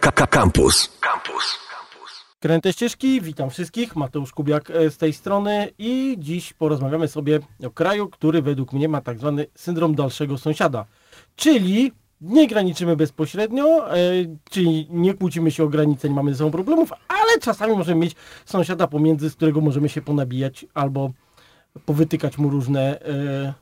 [0.00, 0.88] Campus.
[1.00, 2.24] Campus.
[2.40, 7.70] Kręte ścieżki, witam wszystkich, Mateusz Kubiak e, z tej strony i dziś porozmawiamy sobie o
[7.70, 10.84] kraju, który według mnie ma tak zwany syndrom dalszego sąsiada,
[11.36, 13.96] czyli nie graniczymy bezpośrednio, e,
[14.50, 18.16] czyli nie kłócimy się o granice, nie mamy ze sobą problemów, ale czasami możemy mieć
[18.44, 21.10] sąsiada pomiędzy, z którego możemy się ponabijać albo
[21.86, 23.54] powytykać mu różne, e,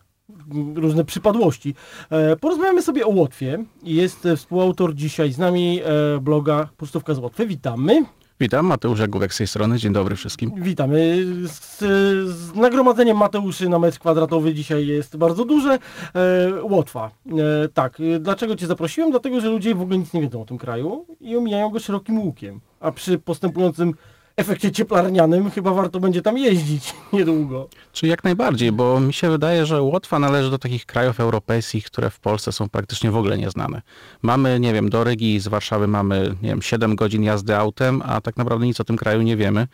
[0.74, 1.74] różne przypadłości.
[2.10, 3.64] E, porozmawiamy sobie o Łotwie.
[3.82, 7.46] Jest e, współautor dzisiaj z nami e, bloga Pusztówka z Łotwy.
[7.46, 8.04] Witamy.
[8.40, 9.78] Witam, Mateusz Jagówek z tej strony.
[9.78, 10.52] Dzień dobry wszystkim.
[10.56, 11.24] Witamy.
[11.46, 11.78] Z,
[12.28, 15.78] z nagromadzeniem Mateuszy na metr kwadratowy dzisiaj jest bardzo duże.
[16.14, 17.10] E, Łotwa.
[17.26, 19.10] E, tak, dlaczego Cię zaprosiłem?
[19.10, 22.18] Dlatego, że ludzie w ogóle nic nie wiedzą o tym kraju i omijają go szerokim
[22.18, 22.60] łukiem.
[22.80, 23.94] A przy postępującym
[24.36, 27.68] efekcie cieplarnianym chyba warto będzie tam jeździć niedługo.
[27.92, 32.10] Czy jak najbardziej, bo mi się wydaje, że Łotwa należy do takich krajów europejskich, które
[32.10, 33.82] w Polsce są praktycznie w ogóle nieznane.
[34.22, 38.20] Mamy, nie wiem, do Rygi z Warszawy mamy, nie wiem, 7 godzin jazdy autem, a
[38.20, 39.66] tak naprawdę nic o tym kraju nie wiemy.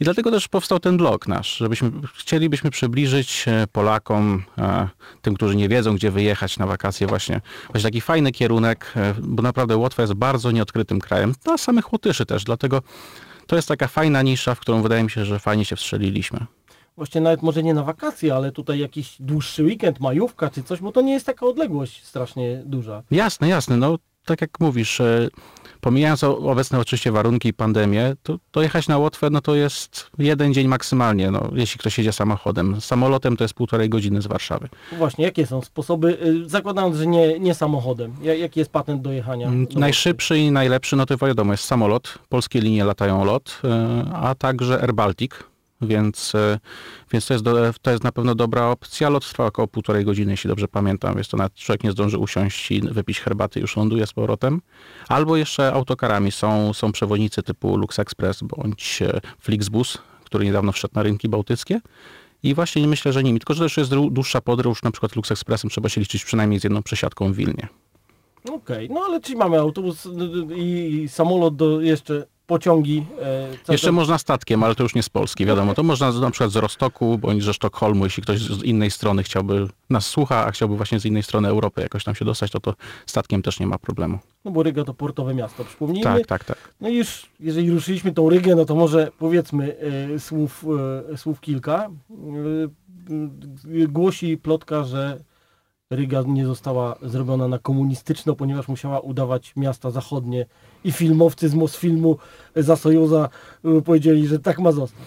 [0.00, 4.88] I dlatego też powstał ten blog nasz, żebyśmy chcielibyśmy przybliżyć e, Polakom, e,
[5.22, 9.42] tym, którzy nie wiedzą, gdzie wyjechać na wakacje, właśnie, właśnie taki fajny kierunek, e, bo
[9.42, 12.82] naprawdę Łotwa jest bardzo nieodkrytym krajem, dla samych Łotyszy też, dlatego
[13.46, 16.46] to jest taka fajna nisza, w którą wydaje mi się, że fajnie się wstrzeliliśmy.
[16.96, 20.92] Właściwie nawet może nie na wakacje, ale tutaj jakiś dłuższy weekend, majówka czy coś, bo
[20.92, 23.02] to nie jest taka odległość strasznie duża.
[23.10, 23.76] Jasne, jasne.
[23.76, 25.28] No tak jak mówisz, e,
[25.86, 30.54] pomijając obecne oczywiście warunki i pandemię, to, to jechać na Łotwę, no to jest jeden
[30.54, 32.80] dzień maksymalnie, no, jeśli ktoś jedzie samochodem.
[32.80, 34.68] Samolotem to jest półtorej godziny z Warszawy.
[34.98, 39.46] Właśnie, jakie są sposoby, y, zakładając, że nie, nie samochodem, ja- jaki jest patent dojechania?
[39.48, 42.18] Mm, do Najszybszy i najlepszy, no to wiadomo, jest samolot.
[42.28, 45.32] Polskie linie latają lot, e, a także Air Baltic.
[45.80, 46.58] Więc, e,
[47.12, 49.08] więc to, jest do, to jest na pewno dobra opcja.
[49.08, 51.14] Lot trwa około półtorej godziny, jeśli dobrze pamiętam.
[51.14, 54.60] Więc to nawet człowiek nie zdąży usiąść i wypić herbaty, już ląduje z powrotem.
[55.08, 60.94] Albo jeszcze autokarami są, są przewodnicy typu Lux Express bądź e, Flixbus, który niedawno wszedł
[60.94, 61.80] na rynki bałtyckie.
[62.42, 63.38] I właśnie myślę, że nimi.
[63.38, 66.60] Tylko, że też jest dłu- dłuższa podróż, na przykład Lux Expressem trzeba się liczyć przynajmniej
[66.60, 67.68] z jedną przesiadką w Wilnie.
[68.52, 70.08] Okej, no ale czyli mamy autobus
[70.56, 73.06] i samolot, do jeszcze pociągi.
[73.68, 75.74] e, Jeszcze można statkiem, ale to już nie z Polski, wiadomo.
[75.74, 79.68] To można na przykład z Rostoku bądź ze Sztokholmu, jeśli ktoś z innej strony chciałby,
[79.90, 82.74] nas słucha, a chciałby właśnie z innej strony Europy jakoś tam się dostać, to to
[83.06, 84.18] statkiem też nie ma problemu.
[84.44, 86.04] No bo Ryga to portowe miasto, przypomnijmy.
[86.04, 86.74] Tak, tak, tak.
[86.80, 89.76] No i już, jeżeli ruszyliśmy tą Rygę, no to może powiedzmy
[90.14, 90.64] e, słów,
[91.12, 91.90] e, słów kilka.
[93.82, 95.20] E, głosi plotka, że
[95.90, 100.46] Ryga nie została zrobiona na komunistyczno, ponieważ musiała udawać miasta zachodnie
[100.86, 102.18] i filmowcy z Mosfilmu
[102.56, 103.28] za Sojuza
[103.64, 105.02] e, powiedzieli, że tak ma zostać.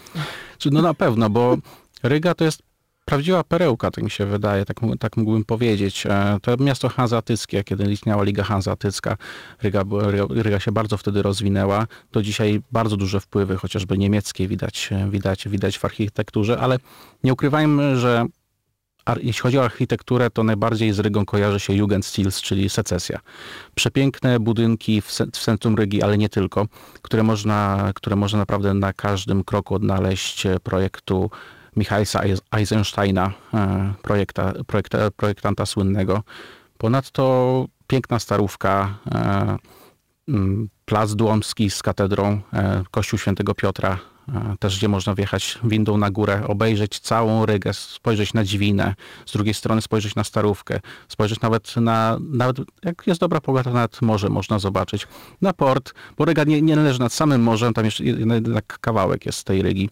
[0.57, 1.57] Czy no na pewno, bo
[2.03, 2.61] Ryga to jest
[3.05, 6.05] prawdziwa perełka, tak mi się wydaje, tak, tak mógłbym powiedzieć.
[6.05, 9.17] E, To miasto hanzeatyckie, kiedy istniała Liga Hanzeatycka,
[9.63, 9.83] Ryga,
[10.29, 11.87] Ryga, się bardzo wtedy rozwinęła.
[12.11, 16.77] Do dzisiaj bardzo duże wpływy, chociażby niemieckie widać, e, widać, widać w architekturze, ale
[17.23, 18.25] nie ukrywajmy, że
[19.21, 23.19] jeśli chodzi o architekturę, to najbardziej z Rygą kojarzy się Jugendstils, czyli secesja.
[23.75, 26.67] Przepiękne budynki w, w centrum Rygi, ale nie tylko,
[27.01, 31.31] które można, które można naprawdę na każdym kroku odnaleźć e, projektu
[31.75, 36.23] Michaisa Eis- Eisensteina, e, projekta, projekta, projektanta słynnego.
[36.77, 39.57] Ponadto piękna starówka, e,
[40.85, 42.41] Plac Dłomski z katedrą,
[42.91, 43.99] Kościół Świętego Piotra,
[44.59, 48.95] też gdzie można wjechać windą na górę, obejrzeć całą Rygę, spojrzeć na Dźwinę,
[49.25, 54.01] z drugiej strony spojrzeć na Starówkę, spojrzeć nawet na, nawet jak jest dobra pogoda, nawet
[54.01, 55.07] morze można zobaczyć,
[55.41, 59.37] na port, bo Ryga nie, nie leży nad samym morzem, tam jeszcze jednak kawałek jest
[59.37, 59.89] z tej Rygi.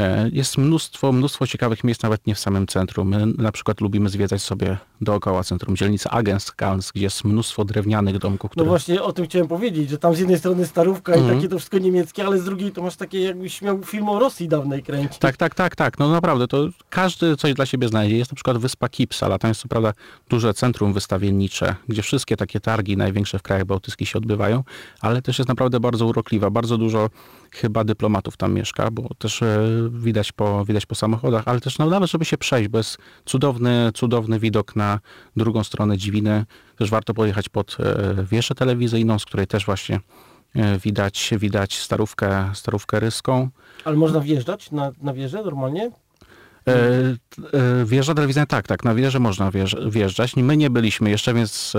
[0.00, 3.08] E, Jest mnóstwo, mnóstwo ciekawych miejsc, nawet nie w samym centrum.
[3.08, 8.50] My na przykład lubimy zwiedzać sobie dookoła centrum dzielnicy Agenskans, gdzie jest mnóstwo drewnianych domków,
[8.50, 8.66] No które...
[8.68, 11.36] właśnie o tym chciałem powiedzieć, że tam z jednej strony starówka i Mhm.
[11.36, 14.48] takie to wszystko niemieckie, ale z drugiej to masz takie jakbyś miał film o Rosji
[14.48, 15.18] dawnej kręcić.
[15.18, 15.98] Tak, tak, tak, tak.
[15.98, 18.16] No naprawdę, to każdy coś dla siebie znajdzie.
[18.18, 19.92] Jest na przykład wyspa Kipsala, tam jest co prawda
[20.28, 24.64] duże centrum wystawiennicze, gdzie wszystkie takie targi największe w krajach bałtyckich się odbywają,
[25.00, 26.50] ale też jest naprawdę bardzo urokliwa.
[26.50, 27.10] Bardzo dużo
[27.52, 29.58] chyba dyplomatów tam mieszka, bo też e,
[29.90, 33.90] widać po, widać po samochodach, ale też no, nawet żeby się przejść, bo jest cudowny,
[33.94, 35.00] cudowny widok na
[35.36, 36.44] drugą stronę Dziwiny.
[36.76, 40.00] Też warto pojechać pod e, wieżę telewizyjną, z której też właśnie
[40.54, 43.48] e, widać, widać starówkę, starówkę ryską.
[43.84, 45.90] Ale można wjeżdżać na, na wieżę normalnie?
[46.68, 50.36] E, e, wieża telewizyjna, tak, tak, na wieżę można wjeżdż- wjeżdżać.
[50.36, 51.78] My nie byliśmy jeszcze, więc e,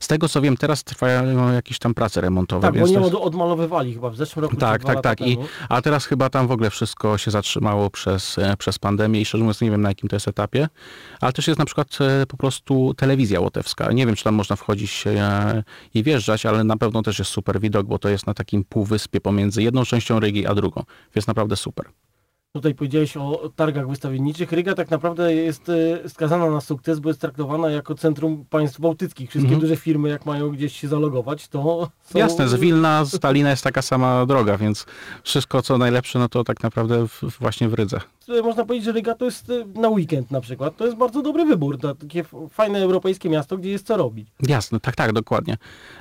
[0.00, 2.62] z tego co wiem, teraz trwają jakieś tam prace remontowe.
[2.62, 4.56] Tak, bo więc nie to od, jest- odmalowywali chyba w zeszłym roku.
[4.56, 5.20] Tak, tak, tak.
[5.20, 5.38] I,
[5.68, 9.60] a teraz chyba tam w ogóle wszystko się zatrzymało przez, przez pandemię i szczerze mówiąc
[9.60, 10.68] nie wiem na jakim to jest etapie.
[11.20, 13.92] Ale też jest na przykład po prostu telewizja łotewska.
[13.92, 15.04] Nie wiem, czy tam można wchodzić
[15.94, 19.20] i wjeżdżać, ale na pewno też jest super widok, bo to jest na takim półwyspie
[19.20, 20.82] pomiędzy jedną częścią Rygi a drugą.
[21.14, 21.86] Więc naprawdę super.
[22.52, 24.52] Tutaj powiedziałeś o targach wystawienniczych.
[24.52, 29.30] Ryga tak naprawdę jest e, skazana na sukces, bo jest traktowana jako centrum państw bałtyckich.
[29.30, 29.60] Wszystkie Mhm.
[29.60, 33.82] duże firmy, jak mają gdzieś się zalogować, to Jasne, z Wilna, z Talina jest taka
[33.82, 34.86] sama droga, więc
[35.22, 38.00] wszystko co najlepsze, no to tak naprawdę w, właśnie w Rydze.
[38.28, 40.76] e, Można powiedzieć, że Ryga to jest e, na weekend na przykład.
[40.76, 41.78] To jest bardzo dobry wybór.
[41.78, 44.28] To takie fajne europejskie miasto, gdzie jest co robić.
[44.48, 45.56] Jasne, tak, tak, dokładnie.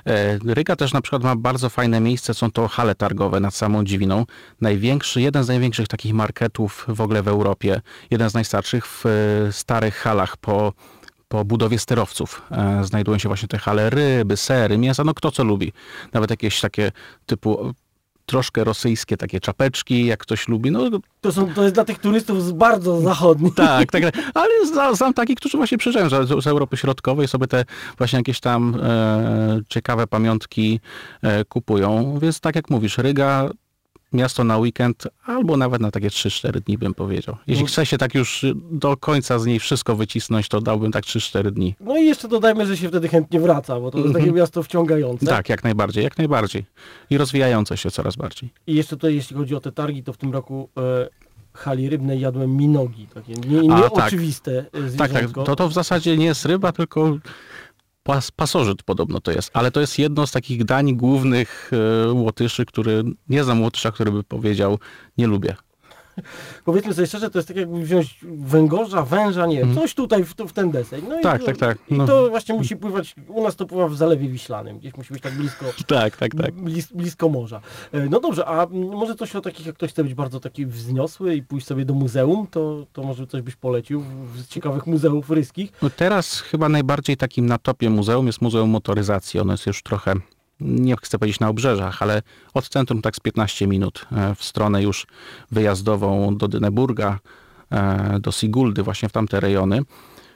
[0.05, 3.83] E, Ryga też na przykład ma bardzo fajne miejsce, są to hale targowe nad samą
[3.83, 4.25] Dziwiną.
[4.61, 7.81] Największy, jeden z największych takich marketów w ogóle w Europie,
[8.11, 9.03] jeden z najstarszych w
[9.51, 10.73] starych halach po,
[11.27, 12.41] po budowie sterowców.
[12.51, 15.73] E, Znajdują się właśnie te hale ryby, sery, mięsa, no kto co lubi.
[16.13, 16.91] Nawet jakieś takie
[17.25, 17.73] typu e,
[18.25, 20.89] troszkę rosyjskie takie czapeczki, jak ktoś lubi, no
[21.21, 23.53] To, są, to jest dla tych turystów z bardzo zachodnich.
[23.55, 24.15] tak, tak, tak.
[24.33, 27.65] ale zna- znam takich, którzy właśnie przyjeżdżają z, z Europy Środkowej, sobie te
[27.97, 30.79] właśnie jakieś tam e, ciekawe pamiątki
[31.21, 32.19] e, kupują.
[32.21, 33.49] Więc tak jak mówisz, Ryga,
[34.13, 37.37] miasto na weekend, albo nawet na takie 3-4 dni bym powiedział.
[37.47, 37.67] Jeśli No.
[37.67, 41.75] chce się tak już do końca z niej wszystko wycisnąć, to dałbym tak 3-4 dni.
[41.79, 44.35] No i jeszcze dodajmy, że się wtedy chętnie wraca, bo to jest takie Mhm.
[44.37, 45.25] miasto wciągające.
[45.25, 46.65] Tak, jak najbardziej, jak najbardziej.
[47.09, 48.49] I rozwijające się coraz bardziej.
[48.67, 51.09] I jeszcze tutaj, jeśli chodzi o te targi, to w tym roku e,
[51.53, 55.09] hali rybnej jadłem minogi, takie nie, A, nieoczywiste e, Tak, tak.
[55.11, 55.43] zwierzątko.
[55.43, 57.17] To, to w zasadzie nie jest ryba, tylko
[58.07, 59.49] pas, pasożyt podobno to jest.
[59.53, 61.71] Ale to jest jedno z takich dań głównych
[62.07, 64.79] e, Łotyszy, który nie znam Łotysza, który by powiedział,
[65.17, 65.55] nie lubię.
[66.65, 69.81] Powiedzmy sobie szczerze, to jest tak jakby wziąć węgorza, węża, nie wiem, Mhm.
[69.81, 71.01] coś tutaj w, w ten deseń.
[71.09, 71.77] No Tak, i, tak, tak.
[71.89, 72.07] I No.
[72.07, 75.33] to właśnie musi pływać, u nas to pływa w Zalewie Wiślanym, gdzieś musi być tak
[75.33, 76.51] blisko, Tak, tak, tak.
[76.55, 77.61] blis, blisko morza.
[77.91, 81.35] E, No dobrze, a może coś o takich, jak ktoś chce być bardzo taki wzniosły
[81.35, 84.03] i pójść sobie do muzeum, to, to może coś byś polecił
[84.35, 85.71] z ciekawych muzeów ryskich.
[85.81, 89.39] No teraz chyba najbardziej takim na topie muzeum jest Muzeum Motoryzacji.
[89.39, 90.13] Ono jest już trochę,
[90.59, 92.21] nie chcę powiedzieć na obrzeżach, ale
[92.53, 95.07] od centrum tak z 15 minut e, w stronę już
[95.51, 97.19] wyjazdową do Dyneburga,
[97.71, 99.81] e, do Siguldy, właśnie w tamte rejony.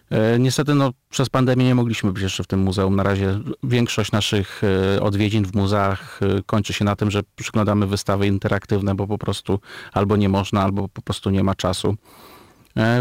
[0.09, 2.95] E, Niestety no, przez pandemię nie mogliśmy być jeszcze w tym muzeum.
[2.95, 4.61] Na razie większość naszych
[5.01, 9.59] odwiedzin w muzeach kończy się na tym, że przyglądamy wystawy interaktywne, bo po prostu
[9.93, 11.95] albo nie można, albo po prostu nie ma czasu.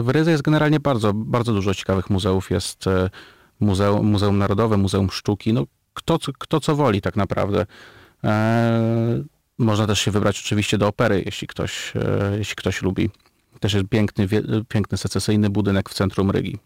[0.02, 2.50] W Rydze jest generalnie bardzo, bardzo dużo ciekawych muzeów.
[2.50, 2.84] Jest
[3.60, 5.52] Muzeum, Muzeum Narodowe, Muzeum Sztuki.
[5.52, 5.64] No,
[5.94, 7.66] kto, co- kto co woli tak naprawdę.
[8.24, 9.22] E,
[9.58, 13.10] Można też się wybrać oczywiście do opery, jeśli ktoś, e, jeśli ktoś lubi.
[13.60, 14.28] Też jest piękny,
[14.68, 16.58] piękny secesyjny budynek w centrum Rygi.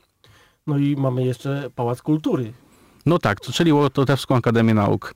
[0.67, 2.53] No i mamy jeszcze Pałac Kultury.
[3.06, 5.15] No tak, czyli Łotewską Akademię Nauk.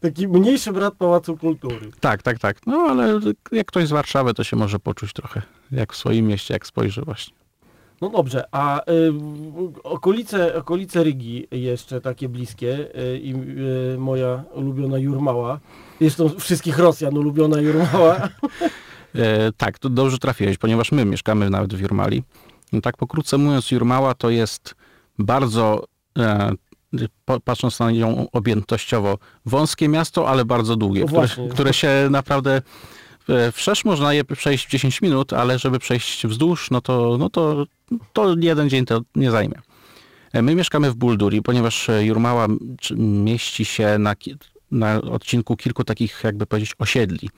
[0.00, 1.90] Taki mniejszy brat Pałacu Kultury.
[2.00, 2.66] Tak, tak, tak.
[2.66, 3.20] No ale
[3.52, 5.42] jak ktoś z Warszawy, to się może poczuć trochę
[5.72, 7.34] jak w swoim mieście, jak spojrzy właśnie.
[8.00, 9.12] No dobrze, a y,
[9.82, 13.34] okolice, okolice Rygi jeszcze takie bliskie y, i
[13.94, 15.60] y, moja ulubiona Jurmała,
[16.00, 18.16] zresztą wszystkich Rosjan ulubiona Jurmała,
[19.14, 22.22] E, tak, to dobrze trafiłeś, ponieważ my mieszkamy nawet w Jurmali.
[22.72, 24.74] No tak pokrótce mówiąc, Jurmała to jest
[25.18, 25.84] bardzo,
[26.18, 26.52] e,
[27.44, 32.62] patrząc na nią objętościowo, wąskie miasto, ale bardzo długie, No które, które się naprawdę
[33.52, 37.66] wszerz można je przejść w 10 minut, ale żeby przejść wzdłuż, no to, no to,
[38.12, 39.60] to jeden dzień to nie zajmie.
[40.32, 42.46] E, My mieszkamy w Bulduri, ponieważ e, Jurmała
[42.96, 44.14] mieści się na,
[44.70, 47.30] na odcinku kilku takich, jakby powiedzieć, osiedli.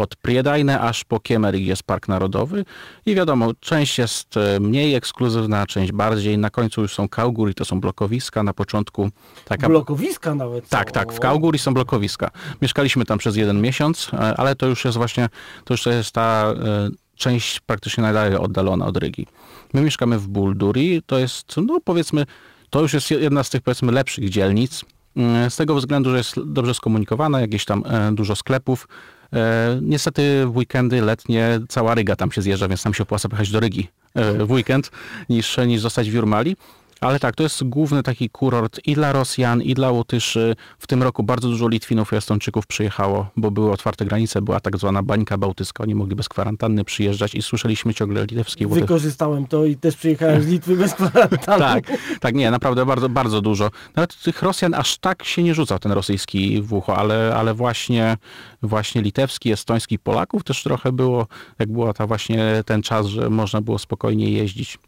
[0.00, 2.64] Od Priedajne aż po Kiemery, gdzie jest Park Narodowy.
[3.06, 6.38] I wiadomo, część jest e, mniej ekskluzywna, część bardziej.
[6.38, 8.42] Na końcu już są Kauguri, to są blokowiska.
[8.42, 9.10] Na początku
[9.44, 9.68] taka...
[9.68, 10.68] blokowiska nawet.
[10.68, 12.30] Tak, tak, w Kauguri są blokowiska.
[12.62, 15.28] Mieszkaliśmy tam przez jeden miesiąc, e, ale to już jest właśnie,
[15.64, 19.26] to już jest ta e, część praktycznie najdalej oddalona od Rygi.
[19.74, 22.26] My mieszkamy w Bulduri, to jest, no powiedzmy,
[22.70, 24.84] to już jest jedna z tych powiedzmy lepszych dzielnic,
[25.16, 28.86] mm, z tego względu, że jest dobrze skomunikowana, jakieś tam dużo sklepów.
[29.32, 33.50] E, Niestety w weekendy letnie cała Ryga tam się zjeżdża, więc tam się opłaca pojechać
[33.50, 34.90] do Rygi e, w weekend
[35.28, 36.56] niż, niż zostać w Jurmali.
[37.00, 40.56] Ale tak, to jest główny taki kurort i dla Rosjan, i dla Łotyszy.
[40.78, 44.78] W tym roku bardzo dużo Litwinów i Estończyków przyjechało, bo były otwarte granice, była tak
[44.78, 45.82] zwana bańka bałtycka.
[45.82, 48.80] Oni mogli bez kwarantanny przyjeżdżać i słyszeliśmy ciągle litewski Łotysz.
[48.80, 51.64] Wykorzystałem to i też przyjechałem z Litwy bez kwarantanny.
[51.64, 51.84] Tak,
[52.20, 53.70] tak, nie, naprawdę bardzo, bardzo dużo.
[53.96, 58.16] Nawet tych Rosjan aż tak się nie rzucał ten rosyjski w ucho, ale, ale właśnie,
[58.62, 61.26] właśnie litewski, estoński, Polaków też trochę było,
[61.58, 64.78] jak była ta właśnie ten czas, że można było spokojnie jeździć.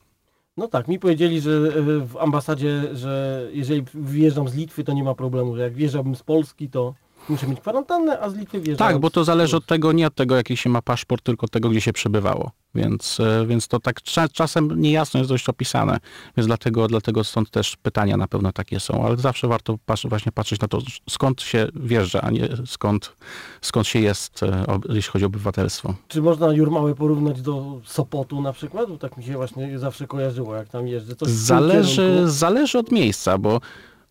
[0.56, 5.04] No tak, mi powiedzieli, że e, w ambasadzie, że jeżeli wyjeżdżam z Litwy, to nie
[5.04, 6.94] ma problemu, że jak wjeżdżałbym z Polski, to
[7.28, 8.76] muszę mieć kwarantannę, a z Litwy.
[8.76, 11.50] Tak, bo to zależy od tego, nie od tego, jaki się ma paszport, tylko od
[11.50, 12.50] tego, gdzie się przebywało.
[12.74, 15.98] Więc, e, więc to tak cza, czasem niejasno jest dość opisane,
[16.36, 20.60] więc dlatego, dlatego stąd też pytania na pewno takie są, ale zawsze warto właśnie patrzeć
[20.60, 20.78] na to,
[21.10, 23.16] skąd się wjeżdża, a nie skąd,
[23.60, 25.94] skąd się jest, e, jeśli chodzi o obywatelstwo.
[26.08, 28.88] Czy można Jurmałę porównać do Sopotu na przykład?
[28.88, 31.16] Bo tak mi się właśnie zawsze kojarzyło, jak tam jeżdżę.
[31.16, 33.60] Coś zależy, zależy od miejsca, bo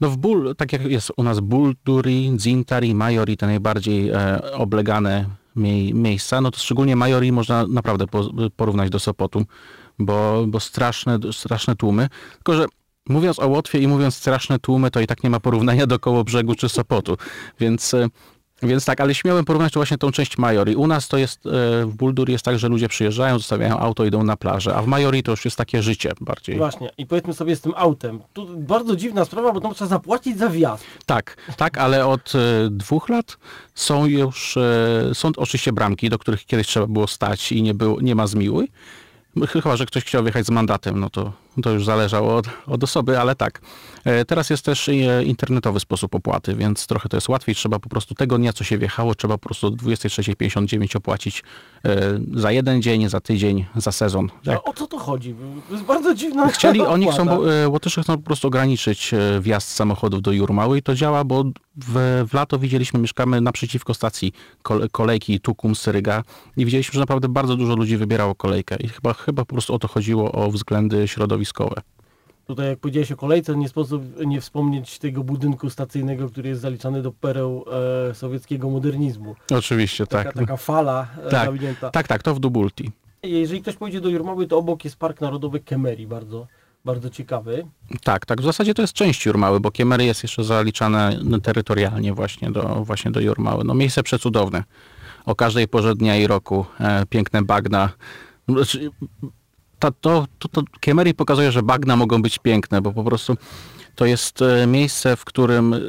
[0.01, 5.25] no w ból, tak jak jest u nas Bulduri, Zintari, Majori, te najbardziej e, oblegane
[5.55, 9.45] mie miejsca, no to szczególnie Majori można naprawdę po, porównać do Sopotu,
[9.99, 12.09] bo, bo straszne, straszne tłumy.
[12.33, 12.65] Tylko, że
[13.09, 16.23] mówiąc o Łotwie i mówiąc straszne tłumy, to i tak nie ma porównania do koło
[16.23, 17.17] brzegu czy Sopotu.
[17.59, 18.07] Więc e,
[18.63, 20.75] więc tak, ale śmiałem porównać właśnie tą część Majori.
[20.75, 21.49] U nas to jest, e,
[21.85, 25.23] w Buldur jest tak, że ludzie przyjeżdżają, zostawiają auto, idą na plażę, a w Majori
[25.23, 26.57] to już jest takie życie bardziej.
[26.57, 28.19] Właśnie, i powiedzmy sobie z tym autem.
[28.33, 30.85] Tu bardzo dziwna sprawa, bo tam trzeba zapłacić za wjazd.
[31.05, 33.37] Tak, tak, ale od e, dwóch lat
[33.75, 38.01] są już, e, są oczywiście bramki, do których kiedyś trzeba było stać i nie, było,
[38.01, 38.71] nie ma zmiłuj.
[39.47, 43.19] Chyba, że ktoś chciał wjechać z mandatem, no to, to już zależało od, od osoby,
[43.19, 43.61] ale tak.
[44.05, 47.55] E, teraz jest też e, internetowy sposób opłaty, więc trochę to jest łatwiej.
[47.55, 51.43] Trzeba po prostu tego dnia, co się wjechało, trzeba po prostu 23,59 opłacić
[51.85, 54.29] e, za jeden dzień, za tydzień, za sezon.
[54.43, 54.59] Tak?
[54.69, 55.35] O co to chodzi?
[55.67, 57.25] To jest bardzo dziwna Chcieli, oni chcą,
[57.67, 61.43] Łotysze chcą po prostu ograniczyć wjazd samochodów do Jurmały i to działa, bo
[61.77, 64.33] w, w lato widzieliśmy, mieszkamy naprzeciwko stacji
[64.91, 66.23] kolejki Tukum, Syryga
[66.57, 69.79] i widzieliśmy, że naprawdę bardzo dużo ludzi wybierało kolejkę i chyba, chyba po prostu o
[69.79, 71.40] to chodziło, o względy środowiskowe.
[72.47, 77.01] Tutaj jak powiedziałeś o kolejce, nie sposób nie wspomnieć tego budynku stacyjnego, który jest zaliczany
[77.01, 77.65] do pereł
[78.09, 79.35] e, sowieckiego modernizmu.
[79.51, 80.33] Oczywiście, taka, tak.
[80.33, 81.89] Taka fala e, tak, zawinięta.
[81.89, 82.91] Tak, tak, to w Dubulti.
[83.23, 86.47] Jeżeli ktoś pójdzie do Jurmały, to obok jest Park Narodowy Kemeri, bardzo,
[86.85, 87.67] bardzo ciekawy.
[88.03, 88.41] Tak, tak.
[88.41, 93.11] W zasadzie to jest część Jurmały, bo Kiemery jest jeszcze zaliczane terytorialnie właśnie do, właśnie
[93.11, 93.63] do Jurmały.
[93.63, 94.63] No miejsce przecudowne.
[95.25, 96.65] O każdej porze dnia i roku.
[96.79, 97.89] E, piękne bagna.
[98.49, 98.89] Znaczy,
[99.81, 103.37] to, to, to, to Kiemery pokazuje, że bagna mogą być piękne, bo po prostu
[103.95, 105.79] to jest e, miejsce, w którym e,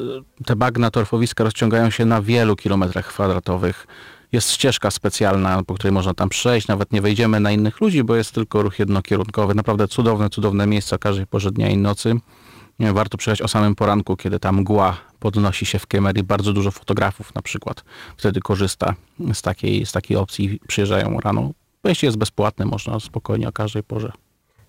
[0.45, 3.87] te bagna torfowiska rozciągają się na wielu kilometrach kwadratowych.
[4.33, 8.17] Jest ścieżka specjalna, po której można tam przejść, nawet nie wejdziemy na innych ludzi, bo
[8.17, 9.55] jest tylko ruch jednokierunkowy.
[9.55, 12.15] Naprawdę cudowne, cudowne miejsce każdej porze dnia i nocy.
[12.81, 16.23] Warto przyjechać o samym poranku, kiedy tam mgła podnosi się w Kemery.
[16.23, 17.85] Bardzo dużo fotografów na przykład
[18.17, 18.95] wtedy korzysta
[19.33, 20.61] z takiej, z takiej opcji.
[20.69, 21.51] Przyjeżdżają rano
[21.85, 24.13] Wejście jest bezpłatne, można spokojnie o każdej porze.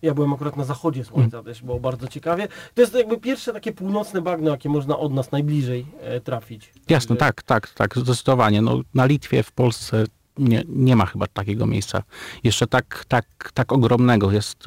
[0.02, 1.46] Ja byłem akurat na zachodzie słońca mm.
[1.46, 2.48] też, było bardzo ciekawie.
[2.74, 6.74] To jest jakby pierwsze takie północne bagno, jakie można od nas najbliżej e, trafić.
[6.90, 8.62] Jasne, tak, tak, tak, zdecydowanie.
[8.62, 10.06] No, na Litwie, w Polsce
[10.38, 12.04] nie, nie ma chyba takiego miejsca.
[12.44, 14.32] Jeszcze tak, tak, tak ogromnego.
[14.32, 14.64] Jest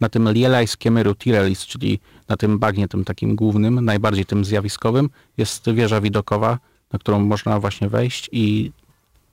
[0.00, 5.10] na tym Lielais Kemeru Tirelis, czyli na tym bagnie, tym takim głównym, najbardziej tym zjawiskowym,
[5.36, 6.58] jest wieża widokowa,
[6.92, 8.72] na którą można właśnie wejść i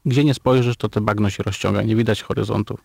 [0.05, 2.77] gdzie nie spojrzysz, to te bagno się rozciąga, nie widać horyzontu.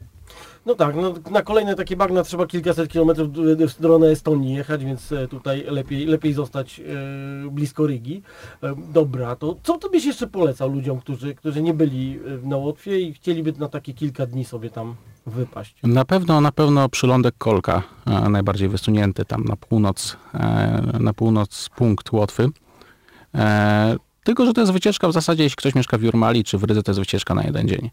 [0.67, 5.13] No tak, no, na kolejne takie bagna trzeba kilkaset kilometrów w stronę Estonii jechać, więc
[5.13, 6.85] e, tutaj lepiej, lepiej zostać e,
[7.51, 8.23] blisko Rygi.
[8.63, 13.01] E, dobra, to co to byś jeszcze polecał ludziom, którzy, którzy nie byli na Łotwie
[13.01, 14.95] i chcieliby na takie kilka dni sobie tam
[15.27, 15.77] wypaść?
[15.83, 20.17] Na pewno, na pewno przylądek Kolka, e, najbardziej wysunięty tam na północ,
[21.01, 22.49] na północ punkt Łotwy.
[24.29, 26.83] Tylko, że to jest wycieczka w zasadzie, jeśli ktoś mieszka w Jurmali czy w Rydze,
[26.83, 27.91] to jest wycieczka na jeden dzień.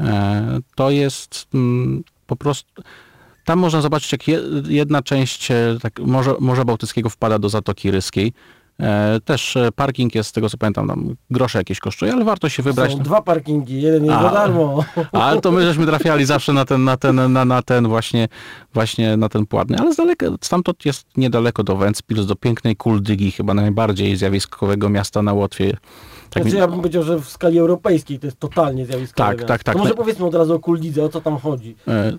[0.00, 2.82] E, to jest mm, po prostu...
[3.44, 4.22] Tam można zobaczyć, jak
[4.68, 8.32] jedna część e, tak, Morza, Morza Bałtyckiego wpada do Zatoki Ryskiej.
[8.82, 12.48] E, też e, parking jest, z tego co pamiętam, tam grosze jakieś kosztuje, ale warto
[12.48, 12.92] się wybrać.
[12.92, 14.84] Są dwa parkingi, jeden jest za darmo.
[15.12, 18.28] Ale to my żeśmy trafiali zawsze na ten, na ten, na, na ten właśnie,
[18.74, 19.76] właśnie na ten płatny.
[19.78, 25.22] Ale z daleka, stamtąd jest niedaleko do Ventspils, do pięknej Kuldygi, chyba najbardziej zjawiskowego miasta
[25.22, 25.76] na Łotwie.
[26.30, 29.36] Tak znaczy, ja bym powiedział, że w skali europejskiej to jest totalnie zjawiskowe.
[29.36, 29.74] Tak, tak, tak.
[29.74, 31.76] To może powiedzmy od razu o Kuldidze, o co tam chodzi.
[31.88, 32.18] E,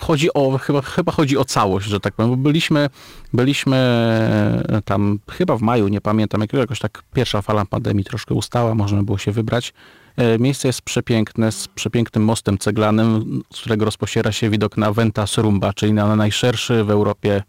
[0.00, 2.90] chodzi o, chyba, chyba chodzi o całość, że tak powiem, bo byliśmy,
[3.32, 8.34] byliśmy e, tam chyba w maju, nie pamiętam, jak jakoś tak pierwsza fala pandemii troszkę
[8.34, 9.72] ustała, można było się wybrać.
[10.16, 15.38] E, miejsce jest przepiękne, z przepięknym mostem ceglanym, z którego rozpościera się widok na Ventas
[15.38, 17.42] Rumba, czyli na najszerszy w Europie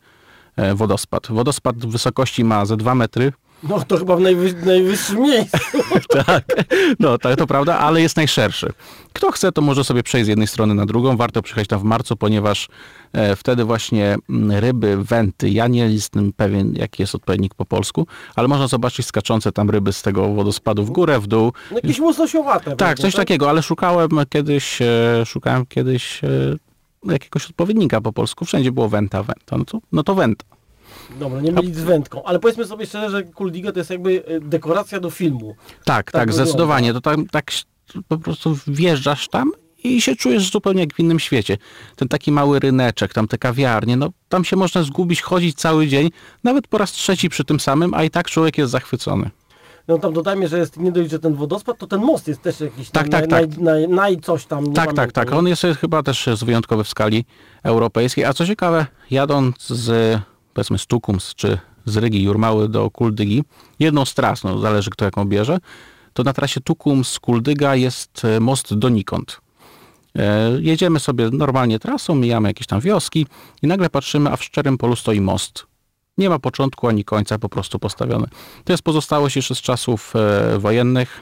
[0.56, 1.27] e, wodospad.
[1.30, 5.57] Wodospad wysokości ma ze 2 metry, No to chyba w najwy, najwyższym miejscu.
[6.25, 6.45] tak,
[6.99, 8.73] no tak, to prawda, ale jest najszerszy.
[9.13, 11.17] Kto chce, to może sobie przejść z jednej strony na drugą.
[11.17, 12.67] Warto przyjechać tam w marcu, ponieważ
[13.13, 18.07] e, wtedy właśnie mm, ryby, węty, ja nie jestem pewien, jaki jest odpowiednik po polsku,
[18.35, 21.53] ale można zobaczyć skaczące tam ryby z tego wodospadu w górę, w dół.
[21.71, 22.75] No jakieś łososiowate.
[22.75, 26.29] Tak, pewnie, coś takiego, ale szukałem kiedyś, e, szukałem kiedyś e,
[27.03, 28.45] jakiegoś odpowiednika po polsku.
[28.45, 29.57] Wszędzie było węta, węta.
[29.57, 30.56] No to, no to węta.
[31.19, 32.23] Dobra, nie mylić z wędką.
[32.23, 35.55] Ale powiedzmy sobie szczerze, że Kuldiga to jest jakby e, dekoracja do filmu.
[35.85, 36.93] Tak, Tak tak, zdecydowanie.
[36.93, 37.51] To tam, tak
[38.07, 39.51] po prostu wjeżdżasz tam
[39.83, 41.57] i się czujesz zupełnie jak w innym świecie.
[41.95, 46.09] Ten taki mały ryneczek, tam te kawiarnie, no tam się można zgubić, chodzić cały dzień,
[46.43, 49.29] nawet po raz trzeci przy tym samym, a i tak człowiek jest zachwycony.
[49.87, 52.59] No tam dodajmy, że jest nie dość, że ten wodospad, to ten most jest też
[52.59, 53.57] jakiś Tak, tam tak, naj, tak.
[53.57, 54.73] Naj, naj, naj coś tam.
[54.73, 55.31] Tak, tak, tak.
[55.31, 57.25] On jest chyba też jest wyjątkowy w skali
[57.63, 58.25] europejskiej.
[58.25, 60.19] A co ciekawe, jadąc z
[60.57, 63.43] powiedzmy z Tukums czy z Rygi Jurmały do Kuldygi,
[63.79, 65.57] jedną z tras, no zależy kto jaką bierze,
[66.13, 69.41] to na trasie Tukums-Kuldyga jest e, most donikąd.
[70.15, 73.25] E, Jedziemy sobie normalnie trasą, mijamy jakieś tam wioski
[73.61, 75.65] i nagle patrzymy, a w szczerym polu stoi most.
[76.17, 78.27] Nie ma początku ani końca, po prostu postawiony.
[78.63, 81.21] To jest pozostałość jeszcze z czasów e, wojennych,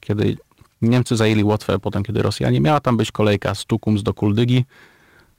[0.00, 0.36] kiedy
[0.82, 2.60] Niemcy zajęli Łotwę, potem kiedy Rosjanie.
[2.60, 4.64] Miała tam być kolejka z Tukums do Kuldygi.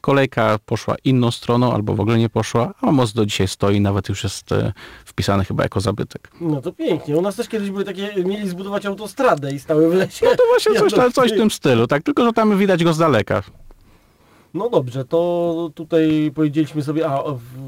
[0.06, 4.10] Kolejka poszła inną stroną, albo w ogóle nie poszła, a most do dzisiaj stoi, nawet
[4.10, 4.74] już jest e,
[5.06, 6.32] wpisany chyba jako zabytek.
[6.42, 7.18] No to pięknie.
[7.18, 10.26] U nas też kiedyś były takie, mieli zbudować autostradę i stały w lesie.
[10.26, 12.04] No to właśnie coś, coś w tym stylu, tak?
[12.04, 13.44] Tylko, że tam widać go z daleka.
[14.54, 17.24] No dobrze, to tutaj powiedzieliśmy sobie, a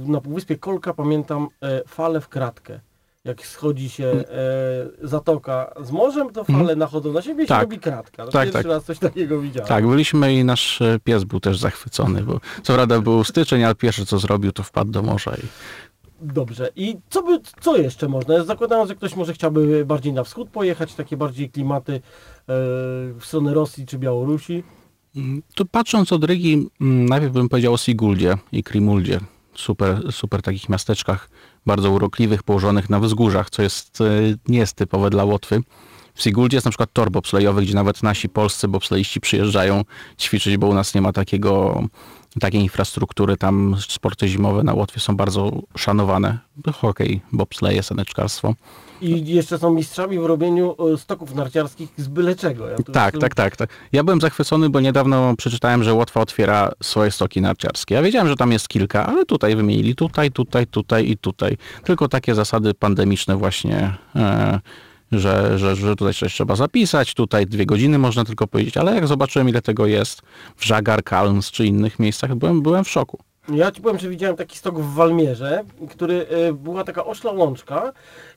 [0.05, 2.79] na Półwyspie Kolka pamiętam e, fale w kratkę.
[3.25, 4.25] Jak schodzi się e,
[5.07, 7.61] zatoka z morzem, to fale nachodzą na siebie i się Tak.
[7.61, 8.25] robi kratka.
[8.25, 8.65] No, Tak, pierwszy tak.
[8.71, 9.67] raz coś takiego widziałem.
[9.67, 13.75] Tak, byliśmy i nasz e, pies był też zachwycony, bo co prawda był styczeń, ale
[13.75, 15.41] pierwsze co zrobił, to wpadł do morza i
[16.21, 16.69] Dobrze.
[16.75, 18.33] I co, by, co jeszcze można?
[18.33, 22.01] Ja zakładam, że ktoś może chciałby bardziej na wschód pojechać, takie bardziej klimaty e,
[22.47, 24.63] w stronę Rosji czy Białorusi.
[25.15, 29.19] Mm, Tu patrząc od Rygi, mm, najpierw bym powiedział o Siguldzie i Krimuldzie.
[29.55, 31.29] Super, super takich miasteczkach,
[31.65, 34.05] bardzo urokliwych, położonych na wzgórzach, co jest, e,
[34.47, 35.61] nie jest typowe dla Łotwy.
[36.13, 39.83] W Siguldzie jest na przykład tor bobslejowy, gdzie nawet nasi polscy bobsleiści przyjeżdżają
[40.19, 41.83] ćwiczyć, bo u nas nie ma takiego,
[42.39, 43.37] takiej infrastruktury.
[43.37, 46.37] Tam sporty zimowe na Łotwie są bardzo szanowane.
[46.73, 48.53] Hokej, bobsleje, saneczkarstwo.
[49.01, 52.67] I jeszcze są mistrzami w robieniu e, stoków narciarskich z byle czego.
[52.67, 53.69] Ja Tak, jestem- tak, tak, tak.
[53.91, 57.95] Ja byłem zachwycony, bo niedawno przeczytałem, że Łotwa otwiera swoje stoki narciarskie.
[57.95, 61.57] Ja wiedziałem, że tam jest kilka, ale tutaj wymienili tutaj, tutaj, tutaj i tutaj.
[61.83, 64.59] Tylko takie zasady pandemiczne właśnie, e,
[65.11, 69.07] że, że, że tutaj coś trzeba zapisać, tutaj dwie godziny można tylko powiedzieć, ale jak
[69.07, 70.21] zobaczyłem ile tego jest
[70.55, 73.19] w Żagar, Kalms czy innych miejscach, byłem, byłem w szoku.
[73.49, 77.93] Ja ci powiem, że widziałem taki stok w Walmierze, który e, była taka ośla łączka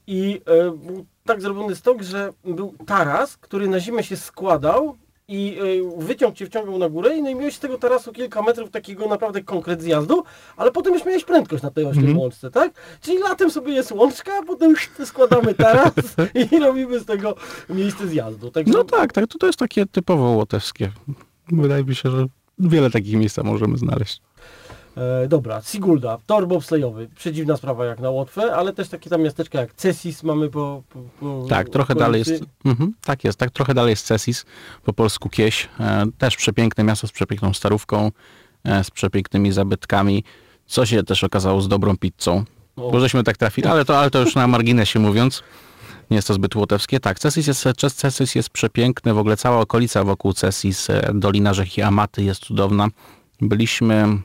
[0.07, 4.97] i e, był tak zrobiony stok, że był taras, który na zimę się składał
[5.29, 5.59] i
[5.99, 8.71] e, wyciąg cię wciągał na górę i no i miałeś z tego tarasu kilka metrów
[8.71, 10.25] takiego naprawdę konkret zjazdu,
[10.57, 12.73] ale potem już miałeś prędkość na tej oślej łączce, tak?
[13.01, 15.93] Czyli latem sobie jest łączka, a potem składamy taras
[16.53, 17.35] i robimy z tego
[17.69, 18.51] miejsce zjazdu.
[18.51, 20.91] Także No tak, tak, to, to jest takie typowo łotewskie.
[21.53, 22.27] Wydaje mi się, że
[22.59, 24.21] wiele takich miejsc możemy znaleźć.
[24.99, 29.61] E, dobra, Sigulda, tor bobslejowy, przedziwna sprawa jak na Łotwę, ale też takie tam miasteczka
[29.61, 30.83] jak Cesis mamy po...
[30.89, 32.05] po, po Tak, trochę okolicy.
[32.05, 32.45] dalej jest.
[32.65, 34.45] Mhm, tak jest, tak trochę dalej jest Cesis,
[34.85, 35.69] po polsku Kieś.
[35.81, 38.11] E, też przepiękne miasto z przepiękną starówką,
[38.65, 40.25] e, z przepięknymi zabytkami.
[40.67, 42.45] Co się też okazało z dobrą pizzą.
[42.77, 42.91] O.
[42.91, 45.43] Bo żeśmy tak trafili, ale to, ale to już na marginesie mówiąc.
[46.11, 47.01] Nie jest to zbyt łotewskie.
[47.01, 51.83] Tak, Cesis jest, Cesis jest przepiękny, w ogóle cała okolica wokół Cesis, e, Dolina Rzeki
[51.83, 52.89] Amaty jest cudowna.
[53.41, 54.19] Byliśmy